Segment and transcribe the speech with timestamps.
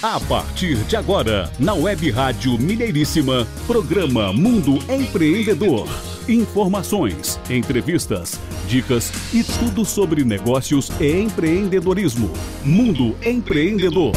[0.00, 5.88] A partir de agora, na Web Rádio Mineiríssima, programa Mundo Empreendedor.
[6.28, 8.38] Informações, entrevistas,
[8.68, 12.30] dicas e tudo sobre negócios e empreendedorismo.
[12.64, 14.12] Mundo Empreendedor.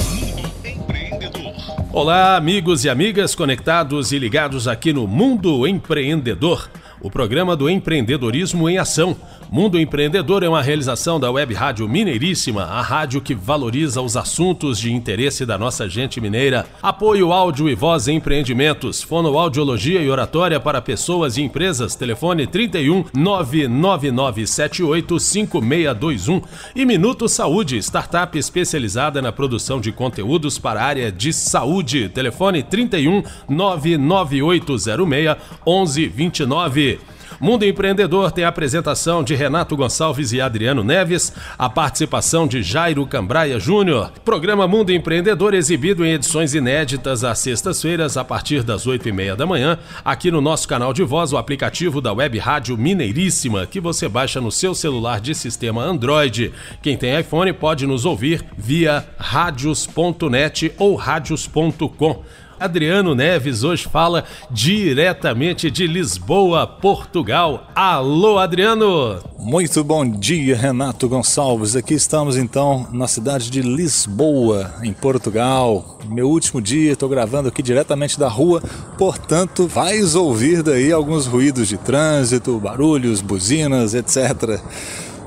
[1.92, 6.70] Olá, amigos e amigas conectados e ligados aqui no Mundo Empreendedor,
[7.02, 9.18] o programa do empreendedorismo em ação
[9.52, 14.80] Mundo Empreendedor é uma realização da Web Rádio Mineiríssima, a rádio que valoriza os assuntos
[14.80, 16.66] de interesse da nossa gente mineira.
[16.82, 21.96] Apoio áudio e voz em empreendimentos, fonoaudiologia e oratória para pessoas e empresas.
[21.96, 26.42] Telefone 31 99978 5621
[26.74, 32.08] e Minuto Saúde, startup especializada na produção de conteúdos para a área de saúde.
[32.08, 35.36] Telefone 31 99806
[35.68, 37.00] 1129.
[37.42, 43.04] Mundo Empreendedor tem a apresentação de Renato Gonçalves e Adriano Neves, a participação de Jairo
[43.08, 44.12] Cambraia Júnior.
[44.24, 49.36] Programa Mundo Empreendedor exibido em edições inéditas às sextas-feiras, a partir das oito e meia
[49.36, 53.80] da manhã, aqui no nosso canal de voz, o aplicativo da Web Rádio Mineiríssima, que
[53.80, 56.54] você baixa no seu celular de sistema Android.
[56.80, 62.24] Quem tem iPhone pode nos ouvir via radios.net ou radios.com.
[62.62, 67.66] Adriano Neves hoje fala diretamente de Lisboa, Portugal.
[67.74, 69.18] Alô, Adriano!
[69.40, 71.76] Muito bom dia, Renato Gonçalves.
[71.76, 75.98] Aqui estamos então na cidade de Lisboa, em Portugal.
[76.08, 78.62] Meu último dia, estou gravando aqui diretamente da rua,
[78.96, 84.62] portanto, vais ouvir daí alguns ruídos de trânsito, barulhos, buzinas, etc.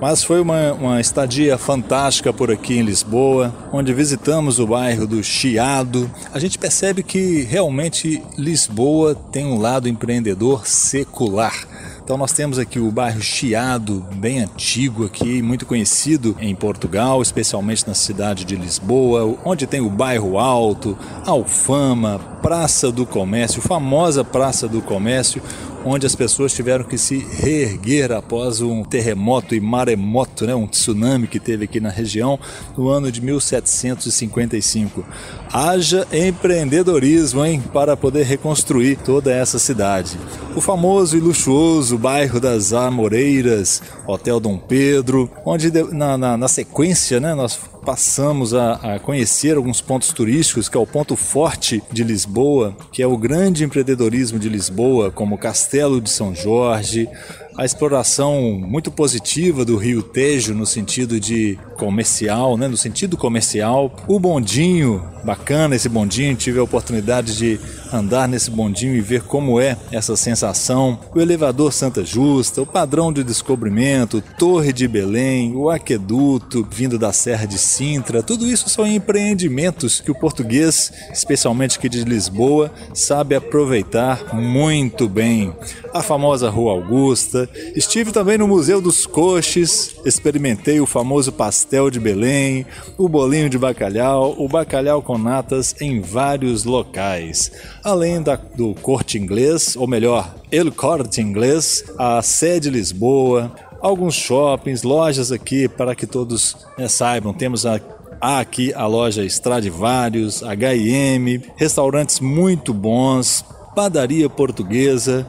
[0.01, 5.23] Mas foi uma, uma estadia fantástica por aqui em Lisboa, onde visitamos o bairro do
[5.23, 6.11] Chiado.
[6.33, 11.67] A gente percebe que realmente Lisboa tem um lado empreendedor secular.
[12.05, 17.89] Então nós temos aqui o bairro Chiado, bem antigo aqui, muito conhecido em Portugal, especialmente
[17.89, 24.69] na cidade de Lisboa, onde tem o bairro Alto, Alfama, Praça do Comércio, famosa Praça
[24.69, 25.41] do Comércio,
[25.85, 31.27] onde as pessoas tiveram que se reerguer após um terremoto e maremoto, né, um tsunami
[31.27, 32.39] que teve aqui na região
[32.77, 35.05] no ano de 1755.
[35.53, 40.19] Haja empreendedorismo, hein, para poder reconstruir toda essa cidade.
[40.57, 47.21] O famoso e luxuoso bairro das Amoreiras, Hotel Dom Pedro, onde na, na, na sequência,
[47.21, 52.03] né, nós passamos a, a, conhecer alguns pontos turísticos, que é o ponto forte de
[52.03, 57.09] Lisboa, que é o grande empreendedorismo de Lisboa, como o Castelo de São Jorge,
[57.57, 63.95] a exploração muito positiva do Rio Tejo no sentido de comercial, né, no sentido comercial.
[64.07, 67.61] O bondinho, bacana esse bondinho, tive a oportunidade de
[67.93, 70.99] andar nesse bondinho e ver como é essa sensação.
[71.15, 77.13] O elevador Santa Justa, o padrão de descobrimento, Torre de Belém, o aqueduto vindo da
[77.13, 83.35] Serra de Sintra, tudo isso são empreendimentos que o português, especialmente aqui de Lisboa, sabe
[83.35, 85.53] aproveitar muito bem.
[85.93, 91.33] A famosa Rua Augusta, estive também no Museu dos Coches, experimentei o famoso
[91.65, 92.67] pastel de Belém,
[92.99, 97.51] o bolinho de bacalhau, o bacalhau com natas em vários locais
[97.83, 104.83] além da, do Corte Inglês, ou melhor, El Corte Inglês, a sede Lisboa, alguns shoppings,
[104.83, 107.33] lojas aqui para que todos né, saibam.
[107.33, 107.81] Temos a,
[108.21, 113.43] há aqui a loja Stradivarius, H&M, restaurantes muito bons,
[113.75, 115.27] padaria portuguesa.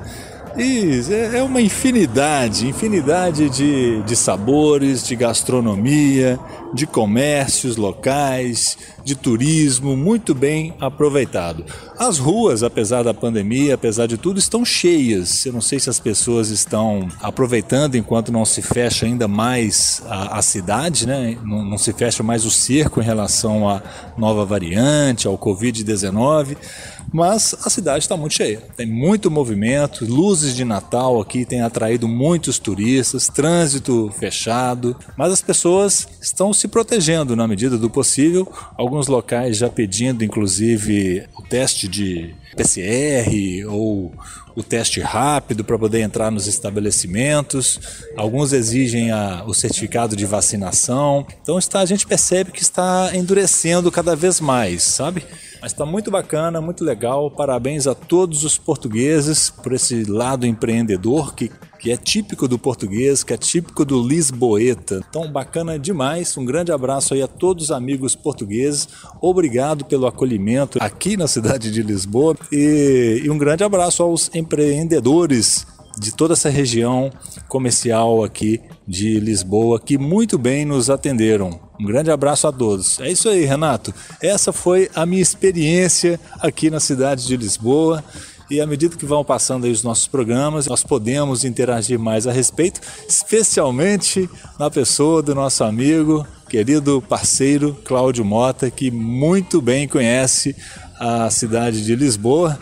[0.58, 1.02] E
[1.34, 6.40] é uma infinidade, infinidade de, de sabores, de gastronomia,
[6.74, 11.66] de comércios locais, de turismo muito bem aproveitado.
[12.00, 15.46] As ruas, apesar da pandemia, apesar de tudo, estão cheias.
[15.46, 20.40] Eu não sei se as pessoas estão aproveitando enquanto não se fecha ainda mais a,
[20.40, 21.38] a cidade, né?
[21.44, 23.82] Não, não se fecha mais o cerco em relação à
[24.18, 26.56] nova variante, ao Covid-19
[27.14, 28.62] mas a cidade está muito cheia.
[28.76, 35.42] Tem muito movimento, luzes de Natal aqui têm atraído muitos turistas, trânsito fechado, mas as
[35.42, 38.52] pessoas estão se protegendo na medida do possível.
[38.78, 44.14] Alguns locais já pedindo, inclusive, o teste de PCR ou
[44.56, 47.80] o teste rápido para poder entrar nos estabelecimentos.
[48.16, 51.28] Alguns exigem a, o certificado de vacinação.
[51.42, 55.26] Então está, a gente percebe que está endurecendo cada vez mais, sabe?
[55.62, 57.30] Mas está muito bacana, muito legal.
[57.30, 61.52] Parabéns a todos os portugueses por esse lado empreendedor que,
[61.86, 65.06] que é típico do português, que é típico do lisboeta.
[65.08, 66.36] Então, bacana demais.
[66.36, 68.88] Um grande abraço aí a todos os amigos portugueses.
[69.22, 75.68] Obrigado pelo acolhimento aqui na cidade de Lisboa e, e um grande abraço aos empreendedores
[75.96, 77.12] de toda essa região
[77.48, 81.60] comercial aqui de Lisboa que muito bem nos atenderam.
[81.80, 83.00] Um grande abraço a todos.
[83.00, 83.94] É isso aí, Renato.
[84.20, 88.04] Essa foi a minha experiência aqui na cidade de Lisboa.
[88.50, 92.32] E à medida que vão passando aí os nossos programas, nós podemos interagir mais a
[92.32, 100.56] respeito, especialmente na pessoa do nosso amigo, querido parceiro Cláudio Mota, que muito bem conhece
[101.00, 102.60] a cidade de Lisboa,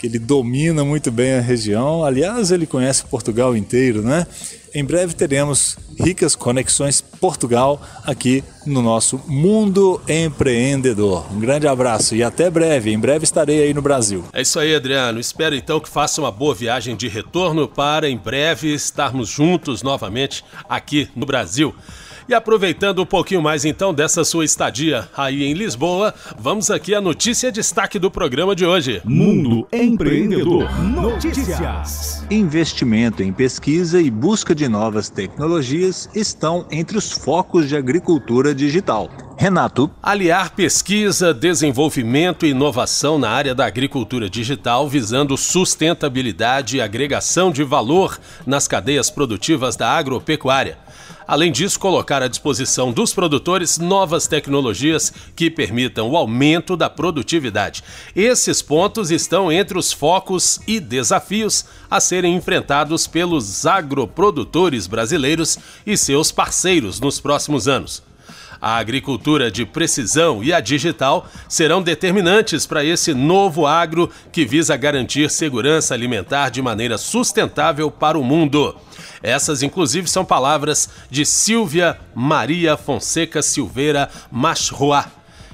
[0.00, 2.02] que ele domina muito bem a região.
[2.02, 4.26] Aliás, ele conhece Portugal inteiro, né?
[4.74, 11.30] Em breve teremos ricas conexões Portugal aqui no nosso Mundo Empreendedor.
[11.30, 12.90] Um grande abraço e até breve.
[12.90, 14.24] Em breve estarei aí no Brasil.
[14.32, 15.20] É isso aí, Adriano.
[15.20, 20.42] Espero então que faça uma boa viagem de retorno para em breve estarmos juntos novamente
[20.66, 21.74] aqui no Brasil.
[22.30, 27.00] E aproveitando um pouquinho mais então dessa sua estadia aí em Lisboa, vamos aqui à
[27.00, 29.02] notícia destaque do programa de hoje.
[29.04, 32.24] Mundo Empreendedor Notícias.
[32.30, 39.10] Investimento em pesquisa e busca de novas tecnologias estão entre os focos de agricultura digital.
[39.36, 39.90] Renato.
[40.00, 47.64] Aliar pesquisa, desenvolvimento e inovação na área da agricultura digital, visando sustentabilidade e agregação de
[47.64, 50.76] valor nas cadeias produtivas da agropecuária.
[51.30, 57.84] Além disso, colocar à disposição dos produtores novas tecnologias que permitam o aumento da produtividade.
[58.16, 65.56] Esses pontos estão entre os focos e desafios a serem enfrentados pelos agroprodutores brasileiros
[65.86, 68.09] e seus parceiros nos próximos anos.
[68.60, 74.76] A agricultura de precisão e a digital serão determinantes para esse novo agro que visa
[74.76, 78.76] garantir segurança alimentar de maneira sustentável para o mundo.
[79.22, 85.06] Essas, inclusive, são palavras de Silvia Maria Fonseca Silveira Machroa,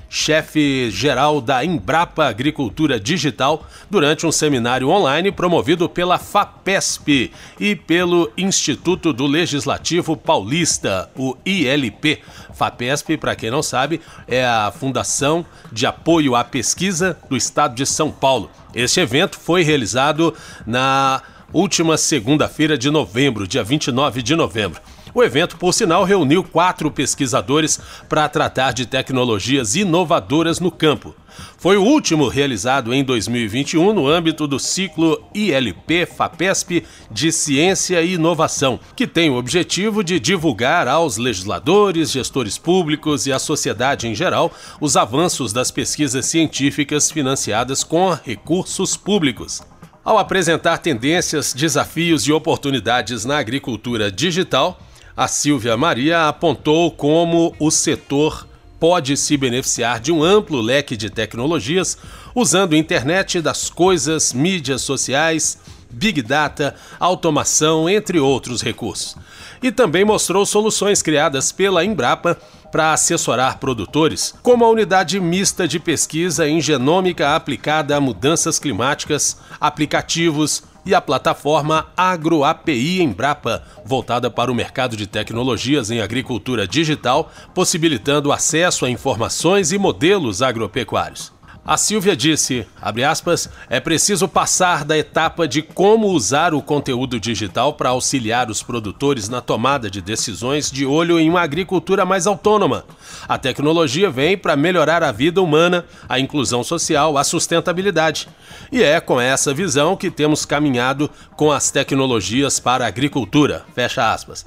[0.09, 8.31] chefe geral da Embrapa Agricultura Digital, durante um seminário online promovido pela FAPESP e pelo
[8.37, 12.21] Instituto do Legislativo Paulista, o ILP.
[12.55, 17.85] FAPESP, para quem não sabe, é a Fundação de Apoio à Pesquisa do Estado de
[17.85, 18.51] São Paulo.
[18.75, 20.35] Este evento foi realizado
[20.67, 24.81] na última segunda-feira de novembro, dia 29 de novembro.
[25.17, 31.15] O evento, por sinal, reuniu quatro pesquisadores para tratar de tecnologias inovadoras no campo.
[31.57, 38.13] Foi o último realizado em 2021 no âmbito do ciclo ILP FAPESP de Ciência e
[38.13, 44.15] Inovação, que tem o objetivo de divulgar aos legisladores, gestores públicos e à sociedade em
[44.15, 44.53] geral
[44.83, 49.63] os avanços das pesquisas científicas financiadas com recursos públicos.
[50.05, 54.79] Ao apresentar tendências, desafios e oportunidades na agricultura digital,
[55.17, 58.47] a Silvia Maria apontou como o setor
[58.79, 61.97] pode se beneficiar de um amplo leque de tecnologias
[62.35, 65.59] usando internet das coisas, mídias sociais,
[65.91, 69.17] big data, automação, entre outros recursos.
[69.63, 72.37] E também mostrou soluções criadas pela Embrapa
[72.71, 79.39] para assessorar produtores, como a unidade mista de pesquisa em genômica aplicada a mudanças climáticas,
[79.59, 87.31] aplicativos, e a plataforma AgroAPI Embrapa, voltada para o mercado de tecnologias em agricultura digital,
[87.53, 91.36] possibilitando acesso a informações e modelos agropecuários.
[91.67, 97.73] A Silvia disse, aspas, é preciso passar da etapa de como usar o conteúdo digital
[97.73, 102.85] para auxiliar os produtores na tomada de decisões de olho em uma agricultura mais autônoma.
[103.29, 108.29] A tecnologia vem para melhorar a vida humana, a inclusão social, a sustentabilidade.
[108.71, 113.65] E é com essa visão que temos caminhado com as tecnologias para a agricultura.
[113.75, 114.47] Fecha aspas.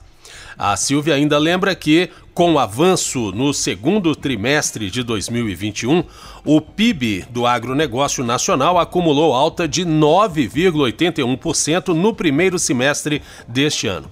[0.58, 2.10] A Silvia ainda lembra que,
[2.40, 6.06] com o avanço no segundo trimestre de 2021,
[6.46, 14.10] o PIB do agronegócio nacional acumulou alta de 9,81% no primeiro semestre deste ano.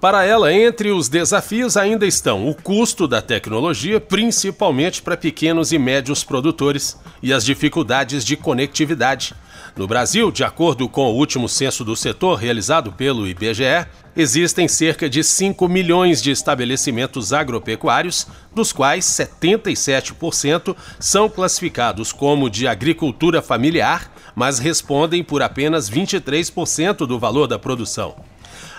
[0.00, 5.78] Para ela, entre os desafios ainda estão o custo da tecnologia, principalmente para pequenos e
[5.78, 9.34] médios produtores, e as dificuldades de conectividade.
[9.76, 15.06] No Brasil, de acordo com o último censo do setor realizado pelo IBGE, existem cerca
[15.06, 24.10] de 5 milhões de estabelecimentos agropecuários, dos quais 77% são classificados como de agricultura familiar,
[24.34, 28.16] mas respondem por apenas 23% do valor da produção.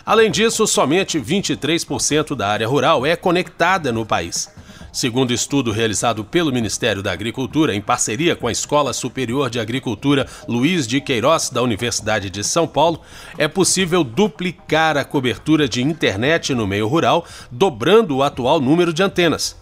[0.03, 4.49] Além disso, somente 23% da área rural é conectada no país.
[4.97, 10.25] Segundo estudo realizado pelo Ministério da Agricultura em parceria com a Escola Superior de Agricultura
[10.47, 13.01] Luiz de Queiroz da Universidade de São Paulo,
[13.37, 19.03] é possível duplicar a cobertura de internet no meio rural, dobrando o atual número de
[19.03, 19.55] antenas.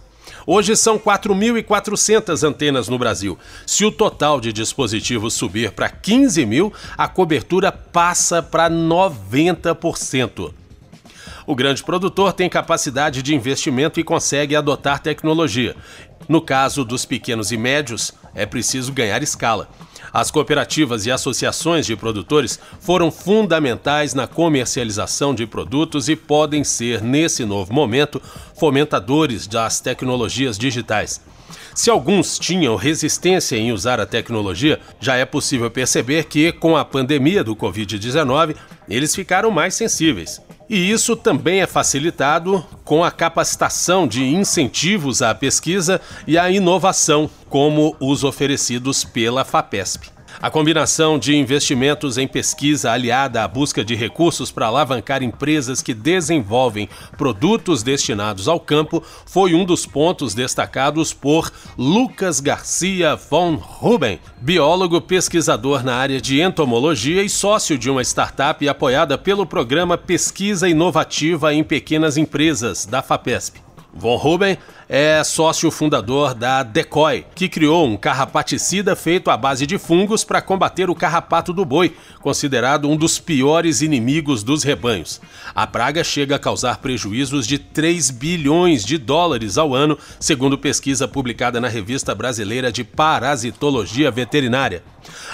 [0.47, 3.37] Hoje são 4.400 antenas no Brasil.
[3.67, 10.53] Se o total de dispositivos subir para 15 mil, a cobertura passa para 90%.
[11.47, 15.75] O grande produtor tem capacidade de investimento e consegue adotar tecnologia.
[16.27, 19.69] No caso dos pequenos e médios, é preciso ganhar escala.
[20.11, 27.01] As cooperativas e associações de produtores foram fundamentais na comercialização de produtos e podem ser,
[27.01, 28.19] nesse novo momento,
[28.57, 31.21] fomentadores das tecnologias digitais.
[31.75, 36.85] Se alguns tinham resistência em usar a tecnologia, já é possível perceber que, com a
[36.85, 38.55] pandemia do Covid-19,
[38.89, 40.41] eles ficaram mais sensíveis.
[40.69, 47.29] E isso também é facilitado com a capacitação de incentivos à pesquisa e à inovação,
[47.49, 50.14] como os oferecidos pela FAPESP.
[50.41, 55.93] A combinação de investimentos em pesquisa aliada à busca de recursos para alavancar empresas que
[55.93, 64.19] desenvolvem produtos destinados ao campo foi um dos pontos destacados por Lucas Garcia von Ruben,
[64.41, 70.67] biólogo pesquisador na área de entomologia e sócio de uma startup apoiada pelo programa Pesquisa
[70.67, 73.65] Inovativa em Pequenas Empresas, da FAPESP.
[73.93, 79.77] Von Ruben é sócio fundador da Decoy, que criou um carrapaticida feito à base de
[79.77, 85.19] fungos para combater o carrapato do boi, considerado um dos piores inimigos dos rebanhos.
[85.55, 91.07] A praga chega a causar prejuízos de 3 bilhões de dólares ao ano, segundo pesquisa
[91.07, 94.83] publicada na Revista Brasileira de Parasitologia Veterinária.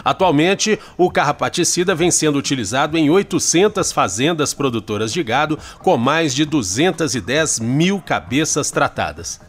[0.03, 6.45] Atualmente, o carrapaticida vem sendo utilizado em 800 fazendas produtoras de gado, com mais de
[6.45, 9.40] 210 mil cabeças tratadas.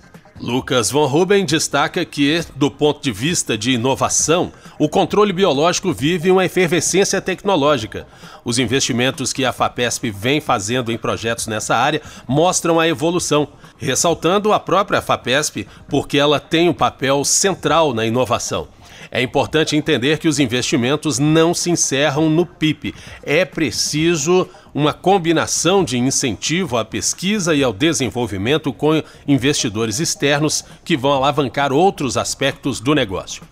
[0.43, 6.33] Lucas von Ruben destaca que, do ponto de vista de inovação, o controle biológico vive
[6.33, 8.09] uma efervescência tecnológica.
[8.45, 13.47] Os investimentos que a FAPESP vem fazendo em projetos nessa área mostram a evolução,
[13.79, 18.67] ressaltando a própria FAPESP porque ela tem um papel central na inovação.
[19.15, 22.95] É importante entender que os investimentos não se encerram no PIB.
[23.23, 30.97] É preciso uma combinação de incentivo à pesquisa e ao desenvolvimento com investidores externos que
[30.97, 33.43] vão alavancar outros aspectos do negócio.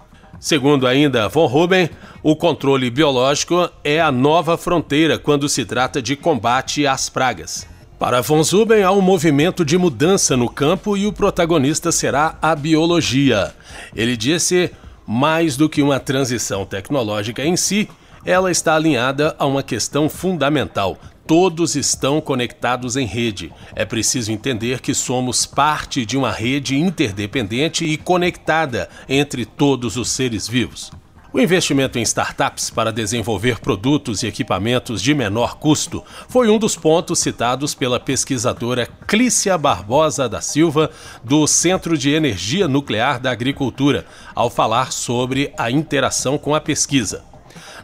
[0.40, 1.90] Segundo ainda Von Ruben,
[2.22, 7.66] o controle biológico é a nova fronteira quando se trata de combate às pragas.
[7.98, 12.56] Para Von Zuben, há um movimento de mudança no campo e o protagonista será a
[12.56, 13.54] biologia.
[13.94, 14.70] Ele disse
[15.06, 17.88] mais do que uma transição tecnológica em si,
[18.24, 20.98] ela está alinhada a uma questão fundamental.
[21.26, 23.52] Todos estão conectados em rede.
[23.74, 30.08] É preciso entender que somos parte de uma rede interdependente e conectada entre todos os
[30.10, 30.90] seres vivos.
[31.32, 36.74] O investimento em startups para desenvolver produtos e equipamentos de menor custo foi um dos
[36.74, 40.90] pontos citados pela pesquisadora Clícia Barbosa da Silva,
[41.22, 47.22] do Centro de Energia Nuclear da Agricultura, ao falar sobre a interação com a pesquisa.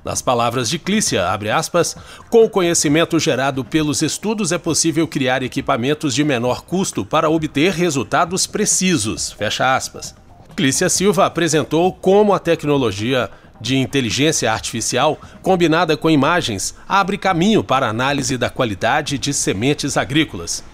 [0.05, 1.97] Nas palavras de Clícia, abre aspas,
[2.29, 7.73] com o conhecimento gerado pelos estudos é possível criar equipamentos de menor custo para obter
[7.73, 10.26] resultados precisos, fecha aspas.
[10.57, 17.91] Clícia Silva apresentou como a tecnologia de inteligência artificial, combinada com imagens, abre caminho para
[17.91, 20.65] análise da qualidade de sementes agrícolas.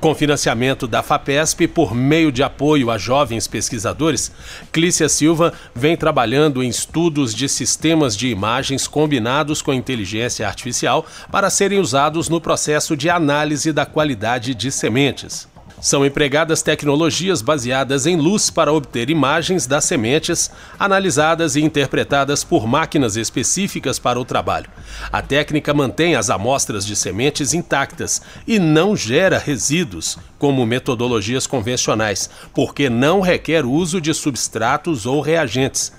[0.00, 4.32] Com financiamento da FAPESP por meio de apoio a jovens pesquisadores,
[4.72, 11.50] Clícia Silva vem trabalhando em estudos de sistemas de imagens combinados com inteligência artificial para
[11.50, 15.49] serem usados no processo de análise da qualidade de sementes.
[15.80, 22.66] São empregadas tecnologias baseadas em luz para obter imagens das sementes, analisadas e interpretadas por
[22.66, 24.68] máquinas específicas para o trabalho.
[25.10, 32.28] A técnica mantém as amostras de sementes intactas e não gera resíduos, como metodologias convencionais,
[32.54, 35.92] porque não requer uso de substratos ou reagentes.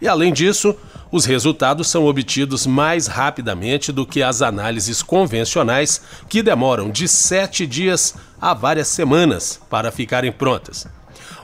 [0.00, 0.74] E além disso,
[1.10, 7.66] os resultados são obtidos mais rapidamente do que as análises convencionais, que demoram de sete
[7.66, 10.86] dias a várias semanas para ficarem prontas.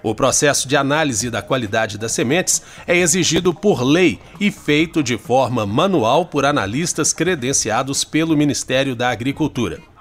[0.02, 5.16] O processo de análise da qualidade das sementes é exigido por lei e feito de
[5.16, 9.93] forma manual por analistas credenciados pelo Ministério da Agricultura.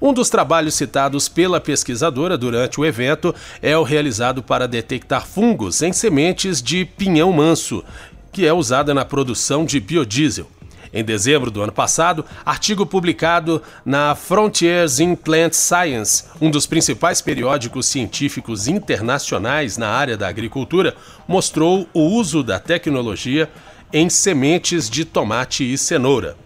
[0.00, 5.80] Um dos trabalhos citados pela pesquisadora durante o evento é o realizado para detectar fungos
[5.82, 7.82] em sementes de pinhão manso,
[8.30, 10.48] que é usada na produção de biodiesel.
[10.92, 17.20] Em dezembro do ano passado, artigo publicado na Frontiers in Plant Science, um dos principais
[17.20, 20.94] periódicos científicos internacionais na área da agricultura,
[21.26, 23.50] mostrou o uso da tecnologia
[23.92, 26.36] em sementes de tomate e cenoura.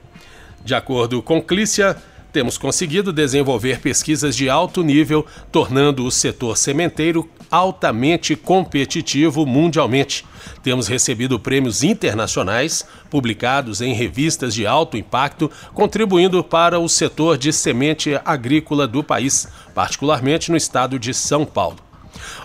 [0.64, 1.96] De acordo com Clícia,
[2.32, 10.24] temos conseguido desenvolver pesquisas de alto nível, tornando o setor sementeiro altamente competitivo mundialmente.
[10.62, 17.52] Temos recebido prêmios internacionais, publicados em revistas de alto impacto, contribuindo para o setor de
[17.52, 21.78] semente agrícola do país, particularmente no estado de São Paulo.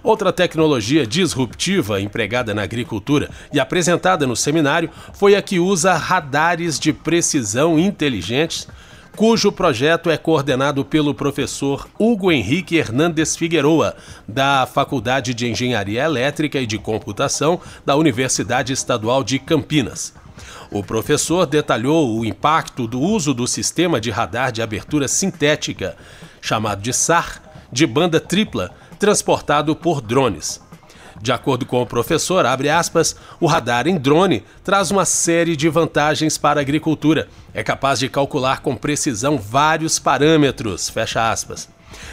[0.03, 6.79] Outra tecnologia disruptiva empregada na agricultura e apresentada no seminário foi a que usa radares
[6.79, 8.67] de precisão inteligentes
[9.15, 13.95] cujo projeto é coordenado pelo professor Hugo Henrique Hernandes Figueroa,
[14.27, 20.13] da Faculdade de Engenharia Elétrica e de Computação da Universidade Estadual de Campinas.
[20.69, 25.95] O professor detalhou o impacto do uso do sistema de radar de abertura sintética,
[26.41, 27.41] chamado de SAR,
[27.71, 30.61] de banda tripla, transportado por drones.
[31.21, 36.37] De acordo com o professor, aspas, o radar em drone traz uma série de vantagens
[36.37, 37.27] para a agricultura.
[37.53, 41.69] É capaz de calcular com precisão vários parâmetros, fecha aspas.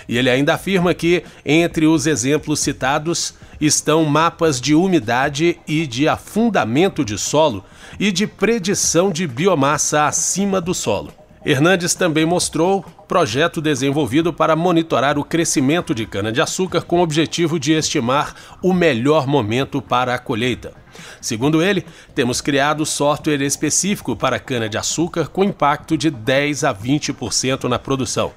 [0.09, 6.09] E ele ainda afirma que, entre os exemplos citados, estão mapas de umidade e de
[6.09, 7.65] afundamento de solo
[7.99, 11.13] e de predição de biomassa acima do solo.
[11.45, 17.75] Hernandes também mostrou projeto desenvolvido para monitorar o crescimento de cana-de-açúcar com o objetivo de
[17.75, 20.73] estimar o melhor momento para a colheita.
[21.21, 27.79] Segundo ele, temos criado software específico para cana-de-açúcar com impacto de 10 a 20% na
[27.79, 28.33] produção.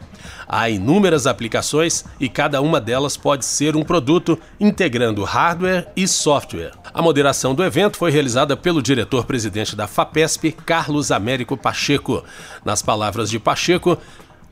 [0.48, 6.72] Há inúmeras aplicações e cada uma delas pode ser um produto integrando hardware e software.
[6.94, 12.24] A moderação do evento foi realizada pelo diretor-presidente da FAPESP, Carlos Américo Pacheco.
[12.64, 13.98] Nas palavras de Pacheco,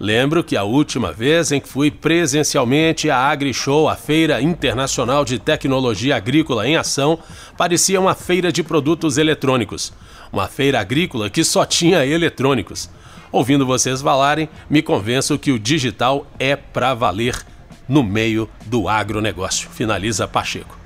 [0.03, 5.39] Lembro que a última vez em que fui presencialmente à AgriShow, a Feira Internacional de
[5.39, 7.17] Tecnologia Agrícola em Ação,
[7.55, 9.93] parecia uma feira de produtos eletrônicos.
[10.29, 12.89] Uma feira agrícola que só tinha eletrônicos.
[13.31, 17.41] Ouvindo vocês falarem, me convenço que o digital é para valer
[17.88, 19.69] no meio do agronegócio.
[19.69, 20.82] Finaliza Pacheco.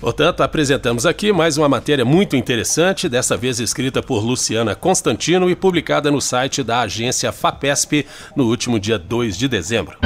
[0.00, 5.56] Portanto, apresentamos aqui mais uma matéria muito interessante, dessa vez escrita por Luciana Constantino e
[5.56, 9.96] publicada no site da agência FAPESP no último dia 2 de dezembro.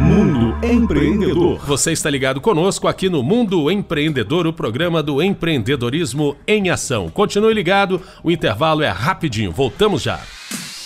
[0.00, 1.60] Mundo Empreendedor.
[1.66, 7.08] Você está ligado conosco aqui no Mundo Empreendedor, o programa do empreendedorismo em ação.
[7.08, 9.52] Continue ligado, o intervalo é rapidinho.
[9.52, 10.20] Voltamos já.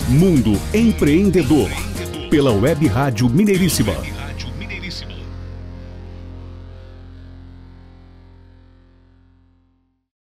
[0.08, 1.70] Mundo Empreendedor.
[2.30, 3.94] Pela Web Rádio Mineiríssima